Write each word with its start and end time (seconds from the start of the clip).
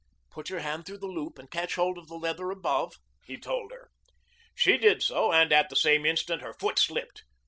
"Put 0.31 0.49
your 0.49 0.61
hand 0.61 0.87
through 0.87 0.97
the 0.97 1.05
loop 1.05 1.37
and 1.37 1.51
catch 1.51 1.75
hold 1.75 1.99
of 1.99 2.07
the 2.07 2.15
leather 2.15 2.49
above," 2.49 2.95
he 3.23 3.37
told 3.37 3.71
her. 3.71 3.91
She 4.55 4.79
did 4.79 5.03
so, 5.03 5.31
and 5.31 5.53
at 5.53 5.69
the 5.69 5.75
same 5.75 6.07
instant 6.07 6.41
her 6.41 6.55
foot 6.55 6.79
slipped. 6.79 7.21